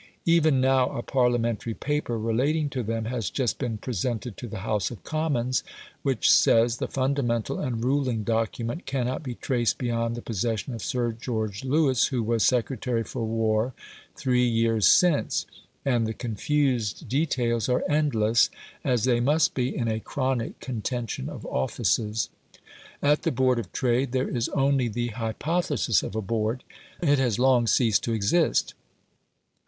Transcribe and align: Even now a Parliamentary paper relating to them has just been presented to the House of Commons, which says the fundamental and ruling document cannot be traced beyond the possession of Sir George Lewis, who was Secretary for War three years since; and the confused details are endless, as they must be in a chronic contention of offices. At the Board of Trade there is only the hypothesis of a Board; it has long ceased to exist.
Even 0.25 0.59
now 0.59 0.89
a 0.97 1.03
Parliamentary 1.03 1.75
paper 1.75 2.17
relating 2.17 2.71
to 2.71 2.81
them 2.81 3.05
has 3.05 3.29
just 3.29 3.59
been 3.59 3.77
presented 3.77 4.35
to 4.35 4.47
the 4.47 4.61
House 4.61 4.89
of 4.89 5.03
Commons, 5.03 5.63
which 6.01 6.33
says 6.33 6.77
the 6.77 6.87
fundamental 6.87 7.59
and 7.59 7.85
ruling 7.85 8.23
document 8.23 8.87
cannot 8.87 9.21
be 9.21 9.35
traced 9.35 9.77
beyond 9.77 10.15
the 10.15 10.21
possession 10.23 10.73
of 10.73 10.81
Sir 10.81 11.11
George 11.11 11.63
Lewis, 11.63 12.05
who 12.07 12.23
was 12.23 12.43
Secretary 12.43 13.03
for 13.03 13.23
War 13.25 13.75
three 14.15 14.43
years 14.43 14.87
since; 14.87 15.45
and 15.85 16.07
the 16.07 16.15
confused 16.15 17.07
details 17.07 17.69
are 17.69 17.83
endless, 17.87 18.49
as 18.83 19.03
they 19.03 19.19
must 19.19 19.53
be 19.53 19.77
in 19.77 19.87
a 19.87 19.99
chronic 19.99 20.59
contention 20.59 21.29
of 21.29 21.45
offices. 21.45 22.29
At 23.03 23.21
the 23.21 23.31
Board 23.31 23.59
of 23.59 23.71
Trade 23.71 24.13
there 24.13 24.27
is 24.35 24.49
only 24.49 24.87
the 24.87 25.09
hypothesis 25.09 26.01
of 26.01 26.15
a 26.15 26.23
Board; 26.23 26.63
it 27.03 27.19
has 27.19 27.37
long 27.37 27.67
ceased 27.67 28.03
to 28.05 28.13
exist. 28.13 28.73